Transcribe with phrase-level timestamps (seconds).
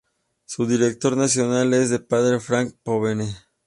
[0.45, 3.35] Su director nacional es el Padre Frank Pavone.